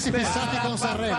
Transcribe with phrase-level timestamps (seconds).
[0.00, 1.16] stessi fissati con Sanremo.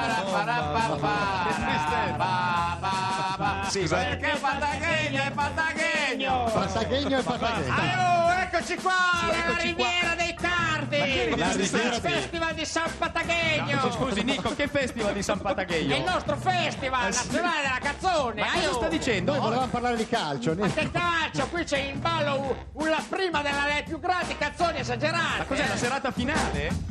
[3.70, 6.52] Sì, perché Patagegno è Patagegno!
[6.52, 7.74] Patagegno e Patagegno.
[7.74, 8.94] Ah, eccoci qua,
[9.28, 9.86] la eccoci qua.
[9.86, 11.38] riviera dei cardi!
[11.38, 13.92] La Il festival di San Patagegno!
[13.92, 16.04] Scusi Nico, che festival di San È il Patagegno?
[16.04, 18.42] nostro festival nazionale della canzone!
[18.42, 19.32] Ma cosa sta dicendo?
[19.32, 20.56] Noi volevamo parlare di calcio.
[20.58, 25.38] Ma che calcio, qui c'è in ballo una prima delle più grandi canzoni esagerate!
[25.38, 25.78] Ma cos'è la eh.
[25.78, 26.91] serata finale?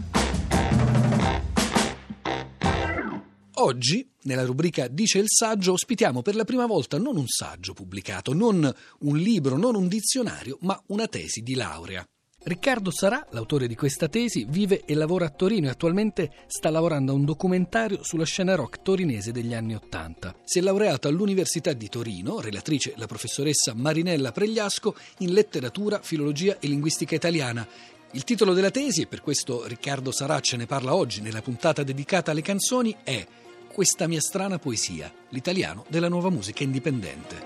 [3.62, 8.32] Oggi, nella rubrica Dice il saggio, ospitiamo per la prima volta non un saggio pubblicato,
[8.32, 12.02] non un libro, non un dizionario, ma una tesi di laurea.
[12.42, 17.12] Riccardo Sarà, l'autore di questa tesi, vive e lavora a Torino e attualmente sta lavorando
[17.12, 20.34] a un documentario sulla scena rock torinese degli anni Ottanta.
[20.42, 26.66] Si è laureato all'Università di Torino, relatrice la professoressa Marinella Pregliasco, in letteratura, filologia e
[26.66, 27.68] linguistica italiana.
[28.12, 31.82] Il titolo della tesi, e per questo Riccardo Sarà ce ne parla oggi nella puntata
[31.82, 33.26] dedicata alle canzoni, è
[33.72, 37.36] Questa mia strana poesia, l'italiano della nuova musica indipendente.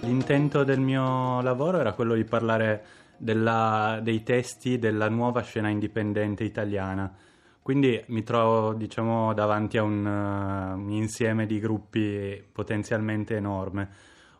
[0.00, 2.84] L'intento del mio lavoro era quello di parlare
[3.16, 7.14] della- dei testi della nuova scena indipendente italiana.
[7.62, 13.88] Quindi mi trovo, diciamo, davanti a un, eh, un insieme di gruppi potenzialmente enorme.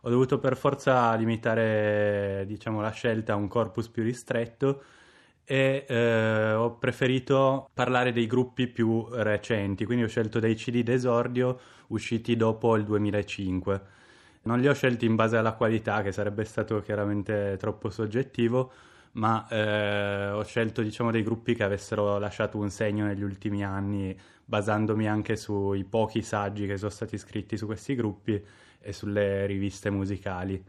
[0.01, 4.83] Ho dovuto per forza limitare, diciamo, la scelta a un corpus più ristretto
[5.45, 11.59] e eh, ho preferito parlare dei gruppi più recenti, quindi ho scelto dei CD d'esordio
[11.87, 13.81] usciti dopo il 2005.
[14.43, 18.71] Non li ho scelti in base alla qualità, che sarebbe stato chiaramente troppo soggettivo,
[19.13, 24.17] ma eh, ho scelto diciamo, dei gruppi che avessero lasciato un segno negli ultimi anni,
[24.45, 28.43] basandomi anche sui pochi saggi che sono stati scritti su questi gruppi
[28.79, 30.61] e sulle riviste musicali.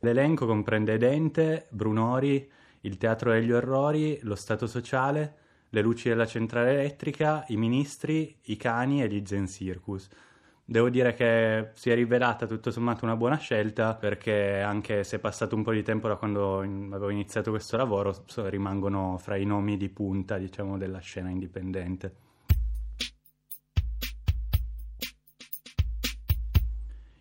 [0.00, 2.48] L'elenco comprende Dente, Brunori,
[2.82, 5.36] il Teatro degli Orrori, lo Stato Sociale,
[5.70, 10.08] le luci della centrale elettrica, i ministri, i cani e gli Zen Circus.
[10.64, 15.18] Devo dire che si è rivelata tutto sommato una buona scelta perché anche se è
[15.18, 19.78] passato un po' di tempo da quando avevo iniziato questo lavoro, rimangono fra i nomi
[19.78, 22.16] di punta, diciamo, della scena indipendente.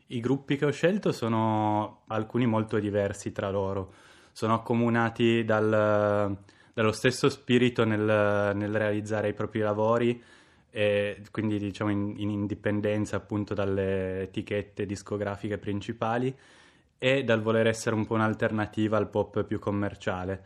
[0.07, 3.93] I gruppi che ho scelto sono alcuni molto diversi tra loro,
[4.37, 6.37] sono accomunati dal-
[6.71, 10.21] dallo stesso spirito nel, nel realizzare i propri lavori
[10.69, 16.31] e quindi diciamo in, in indipendenza appunto dalle etichette discografiche principali
[16.99, 20.43] e dal voler essere un po' un'alternativa al pop più commerciale.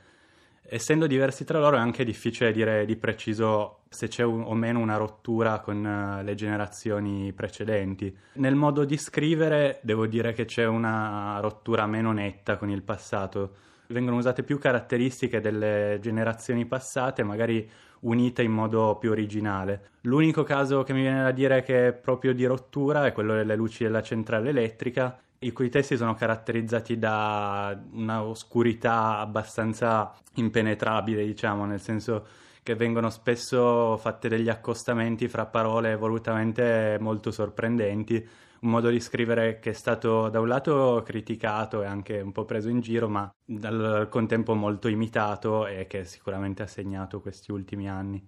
[0.62, 4.80] Essendo diversi tra loro è anche difficile dire di preciso se c'è un- o meno
[4.80, 8.18] una rottura con eh, le generazioni precedenti.
[8.36, 13.68] Nel modo di scrivere devo dire che c'è una rottura meno netta con il passato.
[13.92, 17.70] Vengono usate più caratteristiche delle generazioni passate, magari
[18.02, 19.90] unite in modo più originale.
[20.02, 23.56] L'unico caso che mi viene da dire che è proprio di rottura è quello delle
[23.56, 31.66] luci della centrale elettrica, i cui testi sono caratterizzati da una oscurità abbastanza impenetrabile, diciamo,
[31.66, 32.26] nel senso
[32.64, 38.28] che vengono spesso fatte degli accostamenti fra parole volutamente molto sorprendenti,
[38.62, 42.46] un modo di scrivere che è stato da un lato criticato e anche un po'
[42.46, 47.90] preso in giro, ma dal contempo molto imitato e che sicuramente ha segnato questi ultimi
[47.90, 48.24] anni.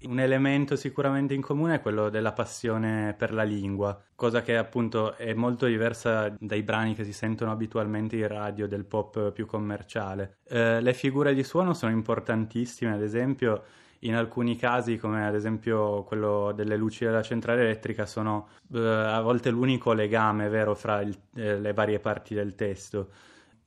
[0.00, 5.16] Un elemento sicuramente in comune è quello della passione per la lingua, cosa che appunto
[5.16, 10.38] è molto diversa dai brani che si sentono abitualmente in radio del pop più commerciale.
[10.48, 13.64] Eh, le figure di suono sono importantissime, ad esempio
[14.00, 19.20] in alcuni casi, come ad esempio quello delle luci della centrale elettrica, sono eh, a
[19.20, 23.10] volte l'unico legame vero fra il- eh, le varie parti del testo.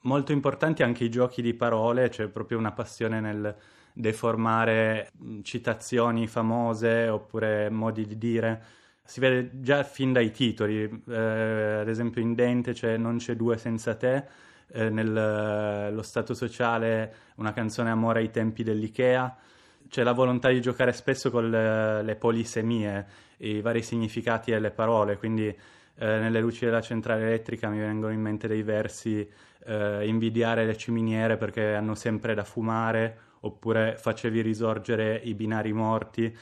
[0.01, 3.55] Molto importanti anche i giochi di parole, c'è proprio una passione nel
[3.93, 8.63] deformare mh, citazioni famose oppure modi di dire.
[9.03, 13.57] Si vede già fin dai titoli, eh, ad esempio in Dente c'è Non c'è due
[13.57, 14.23] senza te,
[14.71, 19.35] eh, nello Stato Sociale una canzone Amore ai tempi dell'Ikea,
[19.91, 23.05] c'è la volontà di giocare spesso con le, le polisemie,
[23.39, 25.55] i vari significati delle parole, quindi eh,
[25.97, 29.29] nelle luci della centrale elettrica mi vengono in mente dei versi
[29.65, 36.33] eh, invidiare le ciminiere perché hanno sempre da fumare, oppure facevi risorgere i binari morti.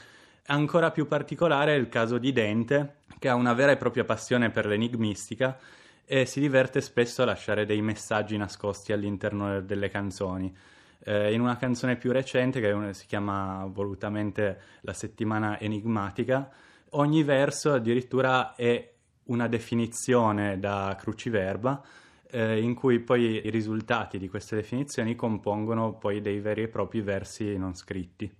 [0.46, 4.50] Ancora più particolare è il caso di Dente, che ha una vera e propria passione
[4.50, 5.58] per l'enigmistica
[6.04, 10.54] e si diverte spesso a lasciare dei messaggi nascosti all'interno delle canzoni.
[11.02, 16.50] Eh, in una canzone più recente, che si chiama volutamente La settimana enigmatica,
[16.90, 18.92] ogni verso addirittura è
[19.24, 21.82] una definizione da cruciverba
[22.30, 27.00] eh, in cui poi i risultati di queste definizioni compongono poi dei veri e propri
[27.00, 28.30] versi non scritti.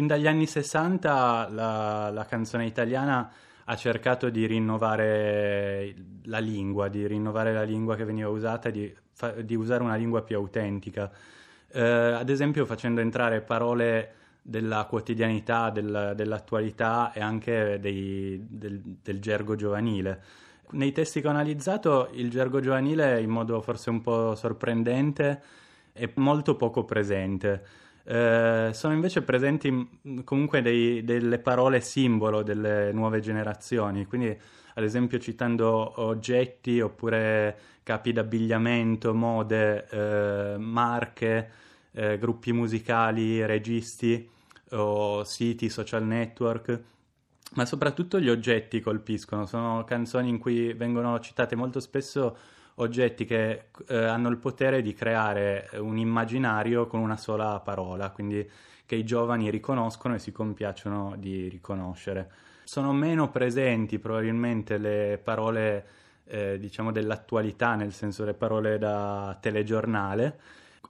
[0.00, 3.30] Fin dagli anni 60 la, la canzone italiana
[3.64, 9.32] ha cercato di rinnovare la lingua, di rinnovare la lingua che veniva usata, di, fa,
[9.32, 11.12] di usare una lingua più autentica.
[11.70, 19.20] Eh, ad esempio facendo entrare parole della quotidianità, del, dell'attualità e anche dei, del, del,
[19.20, 20.22] gergo giovanile.
[20.70, 25.42] Nei testi che ho analizzato il gergo giovanile in modo forse un po' sorprendente
[25.92, 27.88] è molto poco presente.
[28.10, 34.36] Eh, sono invece presenti comunque dei, delle parole simbolo delle nuove generazioni, quindi
[34.74, 41.50] ad esempio citando oggetti oppure capi d'abbigliamento, mode, eh, marche,
[41.92, 44.28] eh, gruppi musicali, registi
[44.70, 46.80] o siti, social network,
[47.54, 52.36] ma soprattutto gli oggetti colpiscono, sono canzoni in cui vengono citate molto spesso
[52.82, 58.48] oggetti che eh, hanno il potere di creare un immaginario con una sola parola, quindi
[58.84, 62.30] che i giovani riconoscono e si compiacciono di riconoscere.
[62.64, 65.86] Sono meno presenti probabilmente le parole
[66.24, 70.38] eh, diciamo dell'attualità, nel senso le parole da telegiornale,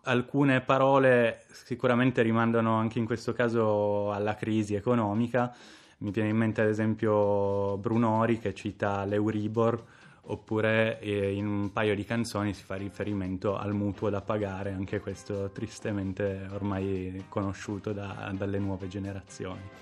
[0.03, 5.55] alcune parole sicuramente rimandano anche in questo caso alla crisi economica.
[5.99, 9.85] Mi viene in mente ad esempio Brunori che cita l'Euribor,
[10.23, 15.01] oppure eh, in un paio di canzoni si fa riferimento al mutuo da pagare, anche
[15.01, 19.79] questo tristemente ormai conosciuto da, dalle nuove generazioni.